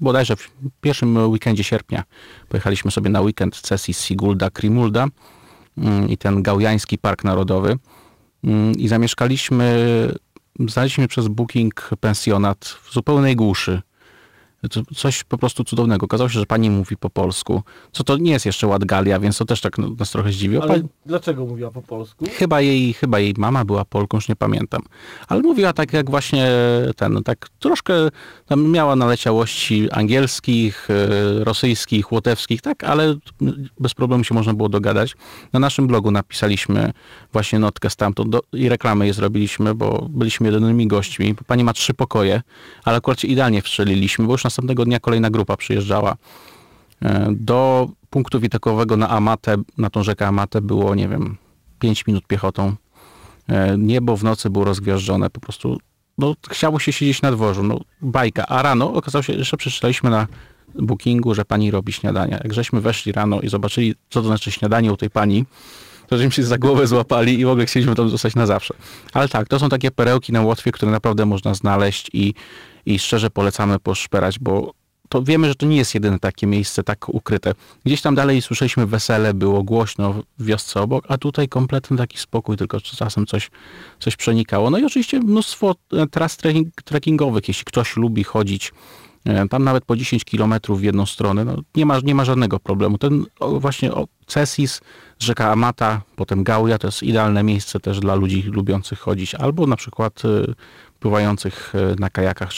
[0.00, 2.04] bodajże w pierwszym weekendzie sierpnia.
[2.48, 5.06] Pojechaliśmy sobie na weekend Cesis, Sigulda, Krimulda
[5.78, 7.78] mm, i ten Gaujański Park Narodowy.
[8.44, 10.08] Mm, I zamieszkaliśmy,
[10.68, 13.82] znaleźliśmy przez booking pensjonat w zupełnej głuszy.
[14.70, 16.04] To Coś po prostu cudownego.
[16.04, 17.62] Okazało się, że pani mówi po polsku.
[17.92, 20.62] Co to nie jest jeszcze Łatgalia, więc to też tak no, nas trochę zdziwiło.
[20.62, 22.24] Ale Pani- dlaczego mówiła po polsku?
[22.32, 24.82] Chyba jej, chyba jej mama była Polką, już nie pamiętam.
[25.28, 26.48] Ale mówiła tak jak właśnie
[26.96, 27.94] ten, tak troszkę
[28.46, 33.14] tam miała naleciałości angielskich, e, rosyjskich, łotewskich, tak, ale
[33.80, 35.16] bez problemu się można było dogadać.
[35.52, 36.92] Na naszym blogu napisaliśmy
[37.32, 41.34] właśnie notkę stamtąd do, i reklamę je zrobiliśmy, bo byliśmy jedynymi gośćmi.
[41.46, 42.42] Pani ma trzy pokoje,
[42.84, 46.16] ale akurat idealnie wstrzeliliśmy, bo już następnego dnia kolejna grupa przyjeżdżała.
[47.02, 51.36] E, Do punktu widokowego na Amatę, na tą rzekę Amatę było, nie wiem,
[51.78, 52.74] 5 minut piechotą.
[53.48, 55.78] E, Niebo w nocy było rozgwiażdżone, po prostu
[56.18, 58.46] no, chciało się siedzieć na dworzu, no bajka.
[58.46, 60.26] A rano okazało się, jeszcze przeczytaliśmy na
[60.74, 62.40] bookingu, że pani robi śniadania.
[62.44, 65.44] Jak żeśmy weszli rano i zobaczyli, co to znaczy śniadanie u tej pani,
[66.10, 68.74] żeśmy się za głowę złapali i w ogóle chcieliśmy tam zostać na zawsze.
[69.12, 72.34] Ale tak, to są takie perełki na Łotwie, które naprawdę można znaleźć i,
[72.86, 74.72] i szczerze polecamy poszperać, bo
[75.08, 77.54] to wiemy, że to nie jest jedyne takie miejsce tak ukryte.
[77.84, 82.56] Gdzieś tam dalej słyszeliśmy wesele, było głośno w wiosce obok, a tutaj kompletny taki spokój,
[82.56, 83.50] tylko czasem coś,
[83.98, 84.70] coś przenikało.
[84.70, 86.36] No i oczywiście mnóstwo e, tras
[86.84, 88.72] trekkingowych, jeśli ktoś lubi chodzić
[89.24, 92.60] e, tam nawet po 10 km w jedną stronę, no nie, ma, nie ma żadnego
[92.60, 92.98] problemu.
[92.98, 93.90] Ten właśnie
[94.26, 94.80] Cesis,
[95.18, 99.76] rzeka Amata, potem Gauja to jest idealne miejsce też dla ludzi lubiących chodzić, albo na
[99.76, 100.54] przykład y,
[101.00, 102.50] pływających na kajakach,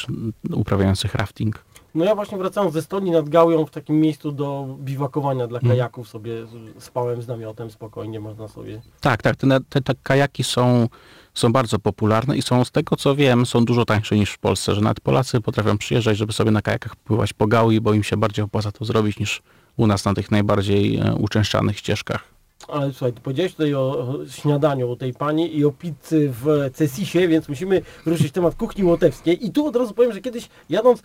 [0.52, 1.65] uprawiających rafting.
[1.96, 5.72] No ja właśnie wracałem ze Estonii nad Gałją w takim miejscu do biwakowania dla Mhm.
[5.72, 6.32] kajaków sobie
[6.78, 8.82] spałem z namiotem, spokojnie można sobie.
[9.00, 10.88] Tak, tak, te, te, te kajaki są,
[11.34, 14.74] są bardzo popularne i są z tego co wiem, są dużo tańsze niż w Polsce,
[14.74, 18.16] że nawet Polacy potrafią przyjeżdżać, żeby sobie na kajakach pływać po Gaui, bo im się
[18.16, 19.42] bardziej opłaca to zrobić niż
[19.76, 22.35] u nas na tych najbardziej e, uczęszczanych ścieżkach.
[22.68, 27.28] Ale słuchaj, ty powiedziałeś tutaj o śniadaniu u tej pani i o pizzy w Cesisie,
[27.28, 29.46] więc musimy ruszyć temat kuchni łotewskiej.
[29.46, 31.02] I tu od razu powiem, że kiedyś jadąc,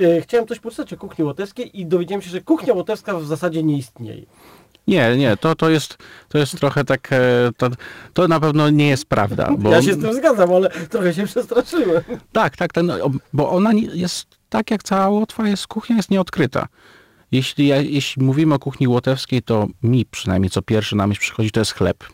[0.00, 3.62] e, chciałem coś poczytać o kuchni łotewskiej i dowiedziałem się, że kuchnia łotewska w zasadzie
[3.62, 4.26] nie istnieje.
[4.86, 7.68] Nie, nie, to, to, jest, to jest trochę tak, e, to,
[8.14, 9.48] to na pewno nie jest prawda.
[9.58, 9.70] Bo...
[9.70, 12.02] Ja się z tym zgadzam, ale trochę się przestraszyłem.
[12.32, 12.92] Tak, tak, ten,
[13.32, 16.68] bo ona jest, tak jak cała Łotwa jest, kuchnia jest nieodkryta.
[17.32, 21.50] Jeśli, ja- jeśli mówimy o kuchni łotewskiej, to mi przynajmniej co pierwszy na myśl przychodzi,
[21.50, 22.04] to jest chleb.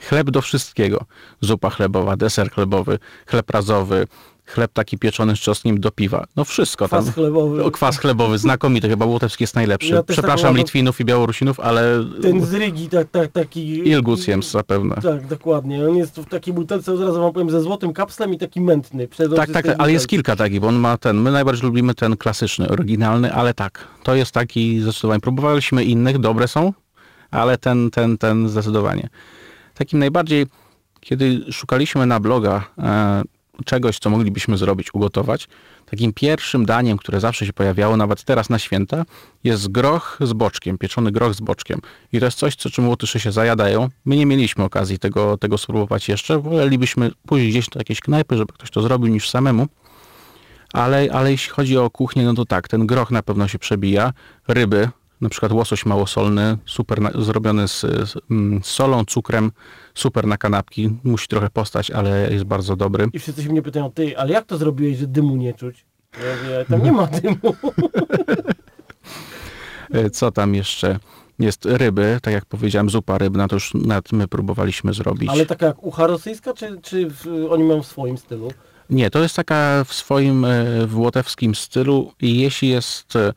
[0.00, 1.04] Chleb do wszystkiego.
[1.40, 4.06] Zupa chlebowa, deser chlebowy, chleb razowy,
[4.46, 6.26] chleb taki pieczony z czosnkiem do piwa.
[6.36, 7.14] No wszystko Kwas tam.
[7.14, 7.70] chlebowy.
[7.70, 9.92] Kwas chlebowy, znakomity, chyba łotewski jest najlepszy.
[9.92, 13.88] Ja też Przepraszam taką- Litwinów i Białorusinów, ale Ten z Rygi, tak, tak, taki...
[13.88, 14.96] Ilguciems zapewne.
[15.02, 15.88] Tak, dokładnie.
[15.88, 19.08] On jest w takiej butelce, od razu wam powiem, ze złotym kapslem i taki mętny.
[19.08, 22.16] Tak, tak, tak, ale jest kilka takich, bo on ma ten, my najbardziej lubimy ten
[22.16, 25.20] klasyczny, oryginalny, ale tak, to jest taki zdecydowanie.
[25.20, 26.72] Próbowaliśmy innych, dobre są,
[27.30, 29.08] ale ten, ten, ten zdecydowanie.
[29.74, 30.46] Takim najbardziej,
[31.00, 33.22] kiedy szukaliśmy na bloga e,
[33.64, 35.48] czegoś, co moglibyśmy zrobić, ugotować,
[35.86, 39.04] takim pierwszym daniem, które zawsze się pojawiało, nawet teraz na święta,
[39.44, 41.80] jest groch z boczkiem, pieczony groch z boczkiem.
[42.12, 43.88] I to jest coś, co czym Łotysze się zajadają.
[44.04, 46.38] My nie mieliśmy okazji tego, tego spróbować jeszcze.
[46.38, 49.66] Wolelibyśmy pójść gdzieś do jakiejś knajpy, żeby ktoś to zrobił, niż samemu.
[50.72, 54.12] Ale, ale jeśli chodzi o kuchnię, no to tak, ten groch na pewno się przebija.
[54.48, 54.88] Ryby,
[55.20, 59.52] na przykład łosoś małosolny, super na, zrobiony z, z, mm, z solą, cukrem,
[59.94, 60.90] super na kanapki.
[61.04, 63.08] Musi trochę postać, ale jest bardzo dobry.
[63.12, 65.84] I wszyscy się mnie pytają, ty, ale jak to zrobiłeś, że dymu nie czuć?
[66.12, 67.36] Ja mówię, tam nie ma dymu.
[69.90, 70.98] E, Co tam jeszcze?
[71.38, 75.30] Jest ryby, tak jak powiedziałem, zupa rybna, to już nawet my próbowaliśmy zrobić.
[75.30, 78.52] Ale taka jak ucha rosyjska, czy, czy w, oni mają w swoim stylu?
[78.90, 83.32] Nie, to jest taka w swoim e, w łotewskim stylu i jeśli jest e,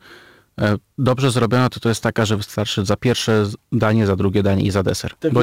[0.98, 4.70] dobrze zrobiona, to to jest taka, że wystarczy za pierwsze danie, za drugie danie i
[4.70, 5.14] za deser.
[5.16, 5.40] Taki Bo,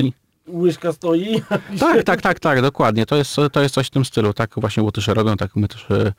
[0.47, 1.41] Łyżka stoi.
[1.79, 3.05] tak, tak, tak, tak, dokładnie.
[3.05, 4.33] To jest, to jest coś w tym stylu.
[4.33, 6.13] Tak właśnie Łotysze robią, tak my też e,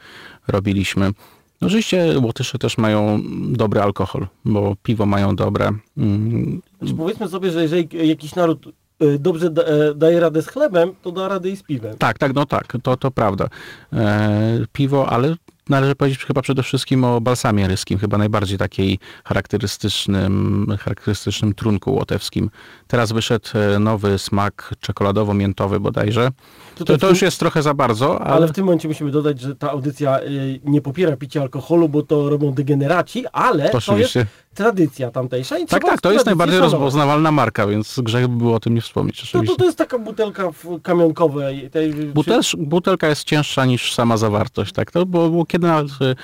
[0.48, 1.12] robiliśmy.
[1.60, 3.20] No, Oczywiście Łotysze też mają
[3.52, 5.70] dobry alkohol, bo piwo mają dobre.
[5.96, 8.66] Mm, Znaczy, powiedzmy sobie, że jeżeli jakiś naród
[9.02, 11.98] y, dobrze da, e, daje radę z chlebem, to da radę i z piwem.
[11.98, 13.48] Tak, tak, no tak, to, to prawda.
[13.92, 15.36] E, piwo, ale
[15.68, 22.50] należy powiedzieć chyba przede wszystkim o balsamie ryskim, chyba najbardziej takiej charakterystycznym, charakterystycznym trunku łotewskim.
[22.86, 26.30] Teraz wyszedł e, nowy smak czekoladowo-miętowy bodajże.
[26.76, 29.10] Tutaj To, to w już jest trochę za bardzo, ale, Ale w tym momencie musimy
[29.10, 33.80] dodać, że ta audycja y, nie popiera picia alkoholu, bo to robią degeneraci, ale to
[33.80, 34.18] to jest
[34.54, 35.58] tradycja tamtejsza.
[35.58, 36.72] I Tak, tak, to jest najbardziej szanować.
[36.72, 39.30] rozpoznawalna marka, więc grzech by było o tym nie wspomnieć.
[39.32, 41.70] To, to, to jest taka butelka w kamionkowej.
[41.70, 44.90] Tej, Butel, butelka jest cięższa niż sama zawartość, tak?
[44.90, 46.16] To, bo, bo kiedy y,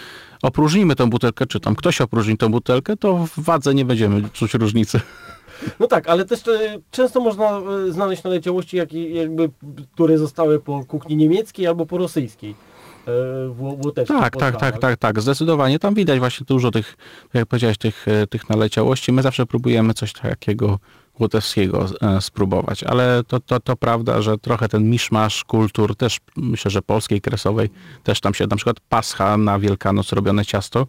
[0.43, 4.55] opróżnimy tą butelkę, czy tam ktoś opróżni tą butelkę, to w wadze nie będziemy czuć
[4.55, 5.01] różnicy.
[5.81, 7.51] No tak, ale też e, często można
[7.89, 9.51] e, znaleźć naleciałości, jak, jakby,
[9.95, 12.55] które zostały po kuchni niemieckiej albo po rosyjskiej.
[13.09, 13.49] e,
[14.07, 15.79] Tak, tak, tak, tak, tak, zdecydowanie.
[15.79, 19.13] Tam widać właśnie dużo tych, tak jak powiedziałeś, tych, e, tych naleciałości.
[19.13, 20.79] My zawsze próbujemy coś takiego
[21.21, 26.71] łotewskiego e, spróbować, ale to, to, to prawda, że trochę ten miszmasz kultur, też myślę,
[26.71, 27.71] że polskiej, kresowej,
[28.03, 30.87] też tam się, na przykład pascha na Wielkanoc robione ciasto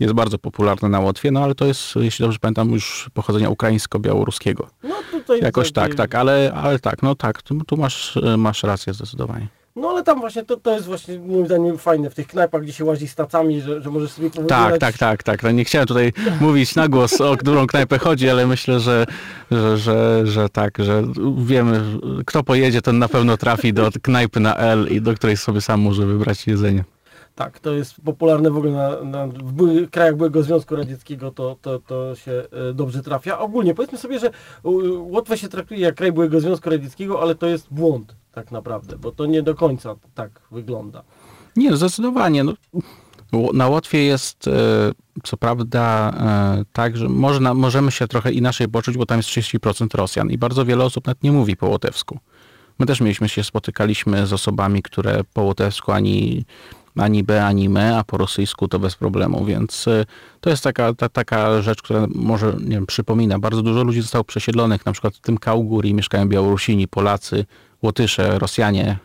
[0.00, 4.66] jest bardzo popularne na Łotwie, no ale to jest, jeśli dobrze pamiętam, już pochodzenia ukraińsko-białoruskiego.
[4.82, 8.36] No tutaj Jakoś tutaj- tak, tak, ale, ale tak, no tak, tu, tu masz, e,
[8.36, 9.48] masz rację zdecydowanie.
[9.76, 12.72] No ale tam właśnie to, to jest właśnie moim zdaniem fajne w tych knajpach, gdzie
[12.72, 14.70] się łazi z tacami, że, że możesz sobie powybierać.
[14.70, 15.42] Tak, tak, tak, tak.
[15.42, 19.06] No nie chciałem tutaj mówić na głos, o którą knajpę chodzi, ale myślę, że,
[19.50, 21.02] że, że, że tak, że
[21.38, 21.80] wiemy,
[22.26, 25.80] kto pojedzie, ten na pewno trafi do knajpy na L i do której sobie sam
[25.80, 26.84] może wybrać jedzenie.
[27.36, 31.56] Tak, to jest popularne w ogóle na, na, w były, krajach byłego Związku Radzieckiego, to,
[31.62, 32.32] to, to się
[32.70, 33.38] e, dobrze trafia.
[33.38, 34.30] Ogólnie powiedzmy sobie, że
[34.98, 39.12] Łotwę się traktuje jak kraj byłego Związku Radzieckiego, ale to jest błąd tak naprawdę, bo
[39.12, 41.02] to nie do końca tak wygląda.
[41.56, 42.44] Nie, no zdecydowanie.
[42.44, 42.54] No,
[43.52, 44.52] na Łotwie jest e,
[45.22, 46.12] co prawda
[46.60, 50.38] e, tak, że można, możemy się trochę inaczej poczuć, bo tam jest 30% Rosjan i
[50.38, 52.18] bardzo wiele osób nawet nie mówi po łotewsku.
[52.78, 56.44] My też mieliśmy się, spotykaliśmy z osobami, które po łotewsku ani,
[56.96, 60.04] ani B, ani me, a po rosyjsku to bez problemu, więc e,
[60.40, 63.38] to jest taka, ta, taka rzecz, która może, nie wiem, przypomina.
[63.38, 67.44] Bardzo dużo ludzi zostało przesiedlonych, na przykład w tym Kauguri mieszkają Białorusini, Polacy,
[67.82, 68.98] Łotysze, Rosjanie,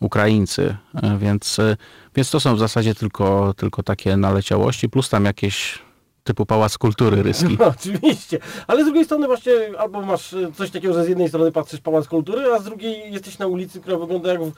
[0.00, 1.76] Ukraińcy, e, więc, e,
[2.16, 5.78] więc to są w zasadzie tylko, tylko takie naleciałości, plus tam jakieś
[6.26, 7.56] typu Pałac Kultury Ryski.
[7.58, 11.28] No, oczywiście, ale z drugiej strony właśnie albo masz e, coś takiego, że z jednej
[11.28, 14.52] strony patrzysz Pałac Kultury, a z drugiej jesteś na ulicy, która wygląda jak w,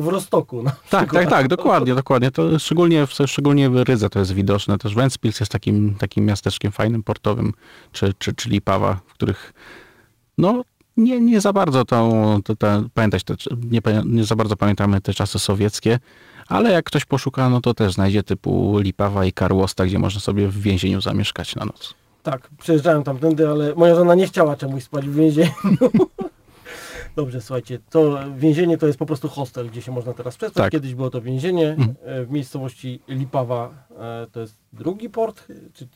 [0.00, 0.64] w Rostoku.
[0.90, 2.30] tak, tak, tak, dokładnie, dokładnie.
[2.30, 4.78] To szczególnie, szczególnie w Rydze to jest widoczne.
[4.78, 7.52] Też Ventspils jest takim, takim miasteczkiem fajnym, portowym,
[7.92, 9.52] czy, czy, czy Lipawa, w których
[10.38, 10.62] no,
[10.96, 13.34] nie, nie za bardzo tą, to, to, pamiętać, te,
[13.70, 15.98] nie, nie za bardzo pamiętamy te czasy sowieckie,
[16.50, 20.48] ale jak ktoś poszuka, no to też znajdzie typu Lipawa i Karłosta, gdzie można sobie
[20.48, 21.94] w więzieniu zamieszkać na noc.
[22.22, 25.50] Tak, przejeżdżałem tamtędy, ale moja żona nie chciała czemuś spać w więzieniu.
[27.16, 30.62] Dobrze, słuchajcie, to więzienie to jest po prostu hostel, gdzie się można teraz przespać.
[30.62, 30.72] Tak.
[30.72, 31.94] Kiedyś było to więzienie mhm.
[32.04, 33.70] E, w miejscowości Lipawa.
[33.98, 35.46] E, to jest drugi port?
[35.72, 35.88] Czy,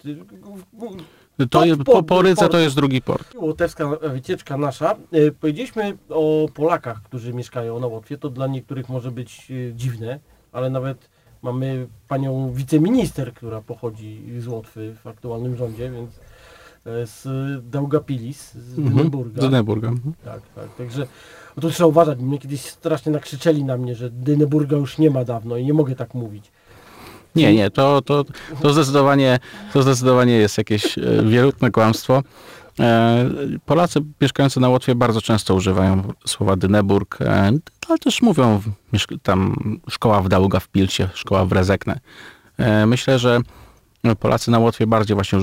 [1.50, 3.34] to jest, po, po Rydze to jest drugi port.
[3.34, 4.96] Łotewska wycieczka nasza.
[5.12, 8.18] E, powiedzieliśmy o Polakach, którzy mieszkają na Łotwie.
[8.18, 10.20] To dla niektórych może być dziwne,
[10.54, 11.08] ale nawet
[11.42, 16.10] mamy panią wiceminister, która pochodzi z Łotwy w aktualnym rządzie, więc
[16.86, 17.26] E, z
[17.70, 18.96] Daugapilis, z mhm.
[18.96, 19.42] Dyneburga.
[19.42, 19.88] Z Dyneburga.
[19.88, 20.14] Mhm.
[20.24, 20.74] Tak, tak.
[20.78, 21.06] Także
[21.56, 22.18] no to trzeba uważać.
[22.18, 25.96] Mnie kiedyś strasznie nakrzyczeli na mnie, że Dyneburga już nie ma dawno i nie mogę
[25.96, 26.52] tak mówić.
[27.36, 28.24] Nie, nie, to, to,
[28.62, 29.38] to, zdecydowanie,
[29.72, 32.22] to zdecydowanie jest jakieś e, wierutne kłamstwo.
[32.80, 33.30] E,
[33.66, 37.18] Polacy mieszkający na Łotwie bardzo często używają słowa Dyneburg,
[37.88, 38.62] ale też mówią
[39.22, 39.56] tam
[39.90, 42.00] szkoła w Dauga w Pilcie, szkoła w Rezekne.
[42.86, 43.40] Myślę, że
[44.20, 45.38] Polacy na Łotwie bardziej właśnie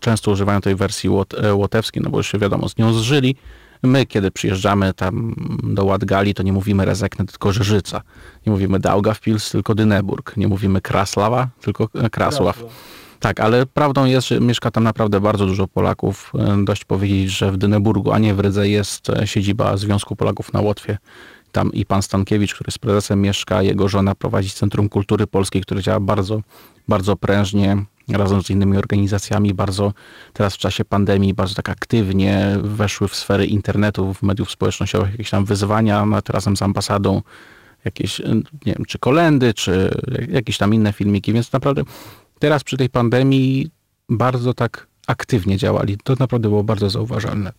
[0.00, 3.36] często używają tej wersji łot, e, łotewskiej, no bo już się wiadomo, z nią zżyli.
[3.82, 8.02] My, kiedy przyjeżdżamy tam do Ładgali, to nie mówimy Rezekne, tylko Rzeżyca.
[8.46, 10.36] Nie mówimy Daugavpils, tylko Dyneburg.
[10.36, 12.64] Nie mówimy Kraslawa, tylko e, Krasław.
[13.20, 16.32] Tak, ale prawdą jest, że mieszka tam naprawdę bardzo dużo Polaków.
[16.38, 20.60] E, dość powiedzieć, że w Dyneburgu, a nie w Rydze jest siedziba Związku Polaków na
[20.60, 20.98] Łotwie.
[21.52, 25.82] Tam i pan Stankiewicz, który z prezesem mieszka, jego żona prowadzi Centrum Kultury Polskiej, które
[25.82, 26.40] działa bardzo,
[26.88, 29.92] bardzo prężnie, razem z innymi organizacjami, bardzo
[30.32, 35.30] teraz w czasie pandemii, bardzo tak aktywnie weszły w sfery internetu, w mediów społecznościowych, jakieś
[35.30, 37.22] tam wyzwania, nawet razem z ambasadą,
[37.84, 38.18] jakieś,
[38.66, 39.90] nie wiem, czy kolendy, czy
[40.28, 41.82] jakieś tam inne filmiki, więc naprawdę
[42.40, 43.70] teraz przy tej pandemii
[44.08, 45.98] bardzo tak aktywnie działali.
[46.04, 47.52] To naprawdę było bardzo zauważalne.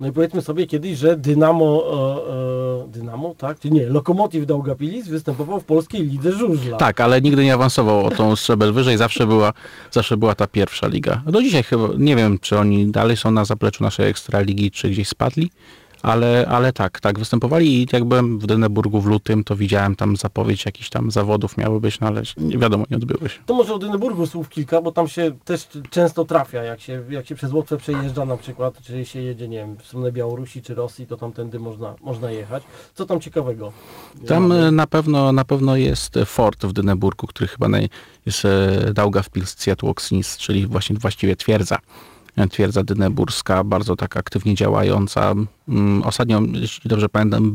[0.00, 3.60] No i powiedzmy sobie kiedyś, że Dynamo, e, e, Dynamo, tak?
[3.60, 6.76] Czy nie, Lokomotiv Daugapilis występował w polskiej lidze żużla.
[6.76, 9.52] Tak, ale nigdy nie awansował o tą szczebel wyżej, zawsze była,
[9.90, 11.22] zawsze była ta pierwsza liga.
[11.26, 15.08] Do dzisiaj chyba, nie wiem, czy oni dalej są na zapleczu naszej ekstraligi, czy gdzieś
[15.08, 15.50] spadli,
[16.06, 20.16] ale, ale tak, tak, występowali i jak byłem w Dyneburgu w lutym, to widziałem tam
[20.16, 23.40] zapowiedź jakichś tam zawodów miały być, no ale nie wiadomo, nie odbyły się.
[23.46, 27.26] To może o Dyneburgu słów kilka, bo tam się też często trafia, jak się, jak
[27.26, 30.74] się przez Łotwę przejeżdża na przykład, czy się jedzie, nie wiem, w stronę Białorusi czy
[30.74, 32.62] Rosji, to tamtędy można, można jechać.
[32.94, 33.72] Co tam ciekawego?
[34.26, 37.88] Tam e, na pewno, na pewno jest fort w Dyneburgu, który chyba naj,
[38.26, 41.78] jest e, Daugavpils Zietłoksnis, czyli właśnie właściwie twierdza
[42.50, 45.34] twierdza dyneburska, bardzo tak aktywnie działająca.
[45.68, 47.52] Mm, ostatnio, jeśli dobrze pamiętam,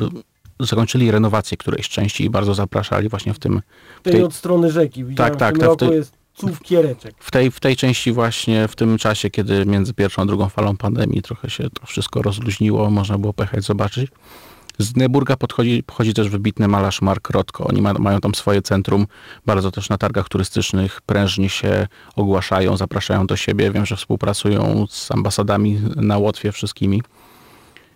[0.59, 3.61] zakończyli renowację którejś części i bardzo zapraszali właśnie w tym...
[3.99, 5.05] W tej, tej od strony rzeki.
[5.05, 5.55] Widziałem, tak, tak.
[5.55, 7.15] W tym tak, roku tej, jest ców kiereczek.
[7.19, 10.77] W tej, w tej części właśnie, w tym czasie, kiedy między pierwszą a drugą falą
[10.77, 14.11] pandemii trochę się to wszystko rozluźniło, można było pojechać zobaczyć.
[14.81, 17.63] Z Neburga podchodzi, pochodzi też wybitny malarz Mark Rotko.
[17.63, 19.07] Oni ma, mają tam swoje centrum,
[19.45, 23.71] bardzo też na targach turystycznych prężnie się ogłaszają, zapraszają do siebie.
[23.71, 27.01] Wiem, że współpracują z ambasadami na Łotwie wszystkimi.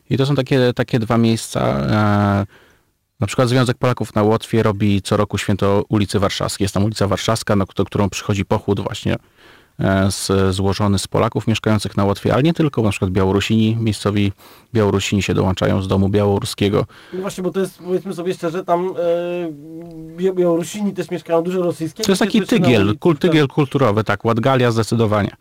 [0.10, 1.62] I to są takie, takie dwa miejsca.
[1.62, 2.45] E,
[3.19, 6.65] na przykład Związek Polaków na Łotwie robi co roku święto ulicy Warszawskiej.
[6.65, 9.15] Jest tam ulica Warszawska, na którą przychodzi pochód właśnie
[10.09, 14.31] z, złożony z Polaków mieszkających na Łotwie, ale nie tylko, na przykład Białorusini, miejscowi
[14.73, 16.85] Białorusini się dołączają z domu białoruskiego.
[17.13, 18.93] No właśnie, bo to jest, powiedzmy sobie szczerze, tam
[20.19, 22.05] e, Białorusini też mieszkają dużo rosyjskiego.
[22.05, 25.35] To jest taki tygiel, kul, tygiel kulturowy, tak, Łatgalia zdecydowanie.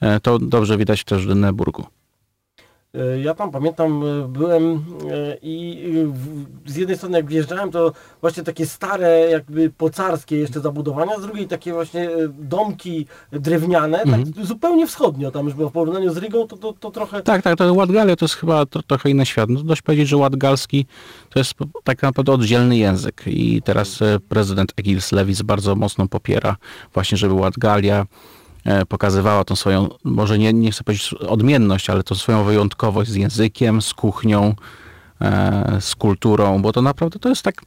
[0.00, 1.84] E, to dobrze widać też w Dynneburgu.
[2.94, 5.84] E, ja tam pamiętam, e, byłem e, i
[6.66, 11.48] z jednej strony jak wjeżdżałem, to właśnie takie stare, jakby pocarskie jeszcze zabudowania, z drugiej
[11.48, 14.46] takie właśnie domki drewniane, tak mhm.
[14.46, 17.22] zupełnie wschodnio tam już było w porównaniu z Rygą, to, to, to trochę...
[17.22, 19.50] Tak, tak, to Ładgalia to jest chyba to, trochę inny świat.
[19.50, 20.86] No, dość powiedzieć, że Ładgalski
[21.30, 23.98] to jest tak naprawdę oddzielny język i teraz
[24.28, 26.56] prezydent Egils Lewis bardzo mocno popiera
[26.94, 28.06] właśnie, żeby Ładgalia
[28.88, 33.82] pokazywała tą swoją, może nie, nie chcę powiedzieć odmienność, ale tą swoją wyjątkowość z językiem,
[33.82, 34.54] z kuchnią,
[35.20, 37.62] e, z kulturą, bo to naprawdę to jest tak,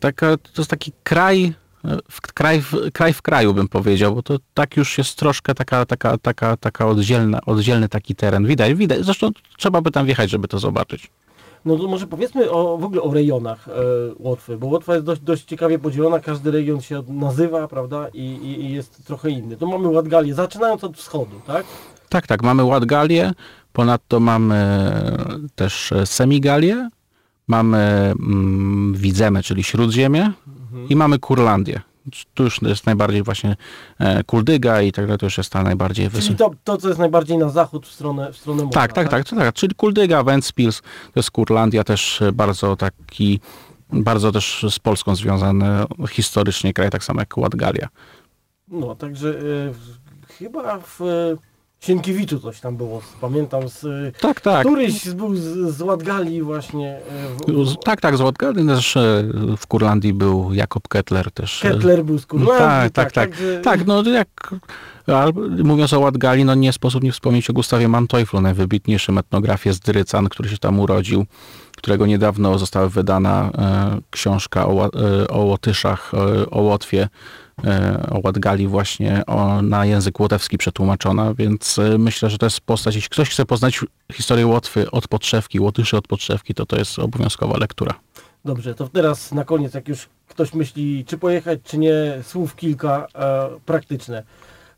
[0.00, 1.54] taka, to jest taki kraj,
[1.84, 5.54] e, w, kraj, w, kraj w kraju bym powiedział, bo to tak już jest troszkę
[5.54, 8.46] taka, taka, taka, taka oddzielna, oddzielny taki teren.
[8.46, 11.10] Widać, widać, zresztą trzeba by tam wjechać, żeby to zobaczyć.
[11.64, 13.72] No to może powiedzmy o, w ogóle o rejonach e,
[14.18, 18.64] Łotwy, bo Łotwa jest dość, dość ciekawie podzielona, każdy region się nazywa, prawda, i, i,
[18.64, 19.56] i jest trochę inny.
[19.56, 21.66] Tu mamy Ładgalię, zaczynając od wschodu, tak?
[22.08, 23.32] Tak, tak, mamy Ładgalię,
[23.72, 24.80] ponadto mamy
[25.54, 26.88] też Semigalię,
[27.46, 30.88] mamy mm, Widzemę, czyli Śródziemie mhm.
[30.88, 31.80] i mamy Kurlandię
[32.34, 33.56] tu już jest najbardziej właśnie
[33.98, 36.26] e, Kuldyga i tak dalej, to już jest ta najbardziej wysoka.
[36.26, 39.08] Czyli to, to, co jest najbardziej na zachód, w stronę, w stronę morza, tak, tak,
[39.08, 43.40] tak, tak, tak, czyli Kuldyga, Ventspils, to jest Kurlandia, też bardzo taki,
[43.92, 47.88] bardzo też z Polską związany historycznie kraj, tak samo jak Ładgalia.
[48.68, 49.72] No, także y,
[50.38, 51.00] chyba w
[51.80, 53.84] Sienkiewiczu coś tam było, pamiętam z...
[54.20, 54.66] Tak, tak.
[54.66, 57.00] Któryś był z, z Ładgali właśnie.
[57.48, 57.76] E, w, w...
[57.84, 59.24] Tak, tak, z Ładgali też e,
[59.56, 61.64] w Kurlandii był Jakob Kettler też.
[61.64, 62.90] E, Kettler był z Kurlandii.
[62.90, 63.30] Tak, tak, tak.
[63.30, 64.54] Tak, tak, tak no jak...
[65.64, 70.28] Mówiąc o Ładgali, no nie sposób nie wspomnieć o Gustawie Manteufflu, najwybitniejszym etnografie z Drycan,
[70.28, 71.26] który się tam urodził,
[71.76, 73.50] którego niedawno została wydana
[74.10, 74.90] książka o,
[75.28, 76.12] o Łotyszach,
[76.50, 77.08] o Łotwie
[77.64, 82.60] E, o Ładgali właśnie o, na język łotewski przetłumaczona, więc e, myślę, że to jest
[82.60, 83.80] postać, jeśli ktoś chce poznać
[84.12, 87.94] historię Łotwy od podszewki, Łotyszy od podszewki, to to jest obowiązkowa lektura.
[88.44, 93.06] Dobrze, to teraz na koniec, jak już ktoś myśli, czy pojechać, czy nie, słów kilka
[93.14, 94.22] e, praktyczne.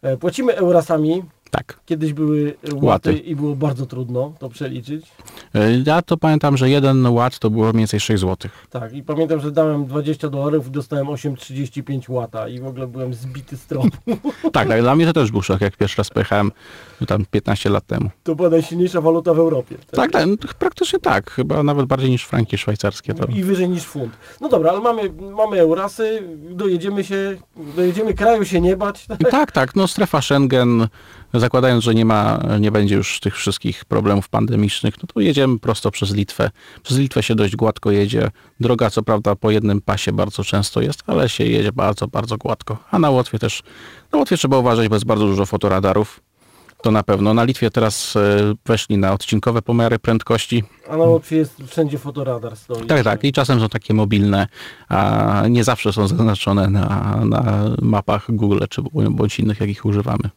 [0.03, 1.81] E, płacimy eurasami, tak.
[1.87, 5.07] Kiedyś były łaty, łaty, i było bardzo trudno to przeliczyć.
[5.55, 8.51] E, ja to pamiętam, że jeden łat to było mniej więcej 6 zł.
[8.71, 13.15] Tak, i pamiętam, że dałem 20 dolarów i dostałem 8,35 łata i w ogóle byłem
[13.15, 13.89] zbity z tropu.
[14.53, 16.53] tak, tak, dla mnie to też był szok, jak pierwszy raz pojechałem
[17.01, 18.11] no tam 15 lat temu.
[18.23, 19.77] To była najsilniejsza waluta w Europie.
[19.91, 23.15] Tak, tak, tak praktycznie tak, chyba nawet bardziej niż franki szwajcarskie.
[23.15, 23.25] To...
[23.25, 24.13] I wyżej niż funt.
[24.41, 27.37] No dobra, ale mamy, mamy Eurasy, dojedziemy się,
[27.77, 29.07] dojedziemy kraju się nie bać.
[29.31, 30.89] Tak, tak no strefa Schengen,
[31.35, 35.91] zakładając, że nie ma, nie będzie już tych wszystkich problemów pandemicznych, no to jedziemy prosto
[35.91, 36.51] przez Litwę.
[36.83, 38.31] Przez Litwę się dość gładko jedzie.
[38.61, 42.77] Droga co prawda po jednym pasie bardzo często jest, ale się jedzie bardzo, bardzo gładko.
[42.91, 43.63] A na Łotwie też,
[44.13, 46.21] na Łotwie trzeba uważać, bo jest bardzo dużo fotoradarów.
[46.83, 47.35] To na pewno.
[47.35, 50.65] Na Litwie teraz e, weszli na odcinkowe pomiary prędkości.
[50.91, 52.87] A na Łotwie jest wszędzie fotoradar stoi.
[52.87, 53.25] Tak, tak.
[53.25, 54.47] I czasem są takie mobilne,
[54.89, 60.31] a nie zawsze są zaznaczone na, na mapach Google czy bądź innych, jakich używamy.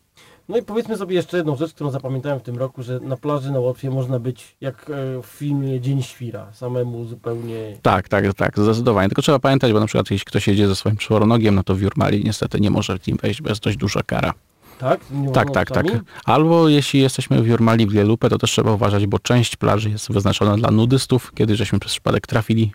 [0.50, 3.52] No i powiedzmy sobie jeszcze jedną rzecz, którą zapamiętałem w tym roku, że na plaży
[3.52, 7.78] na Łotwie można być jak e, w filmie Dzień Świra, samemu zupełnie...
[7.82, 9.10] Tak, tak, tak, zdecydowanie.
[9.10, 11.82] Tylko trzeba pamiętać, bo na przykład jeśli ktoś jedzie ze swoim czworonogiem, no to w
[11.82, 14.34] Jurmali niestety nie może w nim wejść, bo jest dość duża kara.
[14.80, 15.00] Tak?
[15.34, 15.86] tak, tak, tak.
[16.26, 20.12] Albo jeśli jesteśmy w Jurmali w Lielupę, to też trzeba uważać, bo część plaży jest
[20.12, 22.72] wyznaczona dla nudystów, kiedy żeśmy przez przypadek trafili.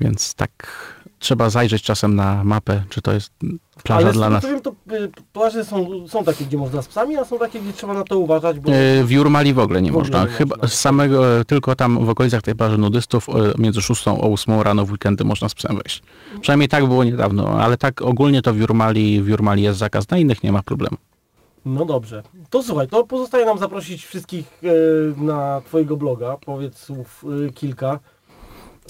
[0.00, 0.50] Więc tak
[1.22, 3.32] trzeba zajrzeć czasem na mapę, czy to jest
[3.82, 4.44] plaża Ale dla nas.
[4.44, 7.72] Ale to y, plaże są, są takie, gdzie można z psami, a są takie, gdzie
[7.72, 8.60] trzeba na to uważać.
[8.60, 8.72] Bo...
[8.72, 10.22] E, w Jurmali w ogóle nie w można.
[10.22, 13.26] Nie Chyba z samego, e, tylko tam w okolicach tej plaży nudystów
[13.58, 16.02] między 6 a 8 rano w weekendy można z psem wejść.
[16.40, 20.18] Przynajmniej tak było niedawno, ale tak ogólnie to w Jurmali, w Jurmali jest zakaz, na
[20.18, 20.96] innych nie ma problemu.
[21.64, 22.22] No dobrze.
[22.50, 24.60] To słuchaj, to pozostaje nam zaprosić wszystkich
[25.16, 26.36] na Twojego bloga.
[26.46, 27.98] Powiedz słów kilka.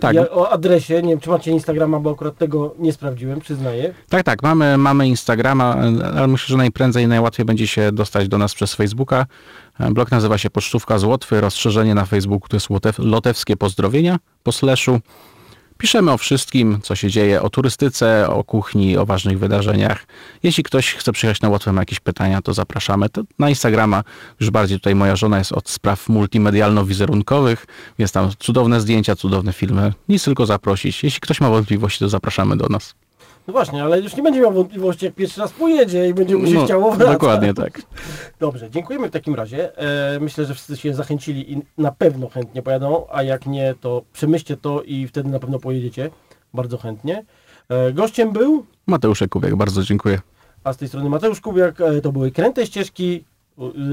[0.00, 0.14] Tak.
[0.14, 3.94] Ja, o adresie, nie wiem czy macie Instagrama, bo akurat tego nie sprawdziłem, przyznaję.
[4.08, 5.76] Tak, tak, mamy, mamy Instagrama,
[6.16, 9.26] ale myślę, że najprędzej, najłatwiej będzie się dostać do nas przez Facebooka.
[9.90, 15.00] Blog nazywa się Pocztówka z Łotwy, rozszerzenie na Facebooku to jest Lotewskie Pozdrowienia po slashu.
[15.82, 20.06] Piszemy o wszystkim, co się dzieje, o turystyce, o kuchni, o ważnych wydarzeniach.
[20.42, 23.08] Jeśli ktoś chce przyjechać na Łotwę, ma jakieś pytania, to zapraszamy.
[23.08, 24.04] To na Instagrama
[24.40, 27.66] już bardziej tutaj moja żona jest od spraw multimedialno-wizerunkowych,
[27.98, 29.92] więc tam cudowne zdjęcia, cudowne filmy.
[30.08, 31.04] Nic tylko zaprosić.
[31.04, 32.94] Jeśli ktoś ma wątpliwości, to zapraszamy do nas.
[33.46, 36.46] No właśnie, ale już nie będzie miał wątpliwości, jak pierwszy raz pojedzie i będzie mu
[36.46, 37.12] się No, chciało wracać.
[37.14, 37.82] dokładnie tak.
[38.40, 39.78] Dobrze, dziękujemy w takim razie.
[39.78, 44.02] E, myślę, że wszyscy się zachęcili i na pewno chętnie pojadą, a jak nie, to
[44.12, 46.10] przemyślcie to i wtedy na pewno pojedziecie.
[46.54, 47.24] Bardzo chętnie.
[47.68, 50.20] E, gościem był, Mateusz Jakubiak, bardzo dziękuję.
[50.64, 51.80] a z tej strony Mateusz Kubiak.
[51.80, 53.24] E, to były kręte ścieżki.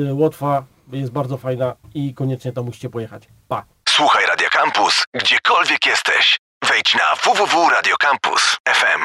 [0.09, 3.27] E, Łotwa jest bardzo fajna i koniecznie tam musicie pojechać.
[3.47, 3.65] Pa!
[3.89, 6.39] Słuchaj Radio Campus, gdziekolwiek jesteś.
[6.69, 9.01] Wejdź na www.radiocampus.fm.